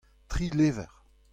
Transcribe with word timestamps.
tri 0.31 0.47
levr. 0.57 0.89